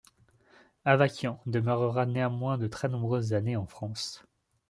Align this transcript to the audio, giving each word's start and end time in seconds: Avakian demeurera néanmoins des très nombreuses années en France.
Avakian 0.83 1.39
demeurera 1.45 2.07
néanmoins 2.07 2.57
des 2.57 2.71
très 2.71 2.89
nombreuses 2.89 3.33
années 3.33 3.55
en 3.55 3.67
France. 3.67 4.25